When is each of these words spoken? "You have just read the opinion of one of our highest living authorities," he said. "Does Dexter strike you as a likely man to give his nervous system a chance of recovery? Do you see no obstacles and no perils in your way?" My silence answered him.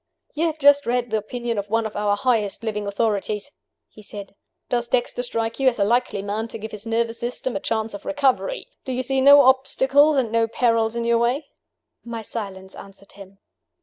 "You 0.33 0.47
have 0.47 0.57
just 0.57 0.87
read 0.87 1.11
the 1.11 1.19
opinion 1.19 1.59
of 1.59 1.69
one 1.69 1.85
of 1.85 1.95
our 1.95 2.17
highest 2.17 2.63
living 2.63 2.87
authorities," 2.87 3.51
he 3.87 4.01
said. 4.01 4.33
"Does 4.67 4.87
Dexter 4.87 5.21
strike 5.21 5.59
you 5.59 5.69
as 5.69 5.77
a 5.77 5.83
likely 5.83 6.23
man 6.23 6.47
to 6.47 6.57
give 6.57 6.71
his 6.71 6.87
nervous 6.87 7.19
system 7.19 7.55
a 7.55 7.59
chance 7.59 7.93
of 7.93 8.03
recovery? 8.03 8.65
Do 8.83 8.93
you 8.93 9.03
see 9.03 9.21
no 9.21 9.41
obstacles 9.43 10.17
and 10.17 10.31
no 10.31 10.47
perils 10.47 10.95
in 10.95 11.05
your 11.05 11.19
way?" 11.19 11.49
My 12.03 12.23
silence 12.23 12.73
answered 12.73 13.11
him. 13.11 13.37